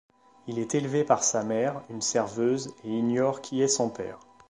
Il 0.47 0.57
est 0.57 0.73
élevé 0.73 1.03
par 1.03 1.23
sa 1.23 1.43
mère, 1.43 1.83
une 1.91 2.01
serveuse, 2.01 2.73
et 2.83 2.89
ignore 2.89 3.39
qui 3.39 3.61
est 3.61 3.67
son 3.67 3.91
père. 3.91 4.17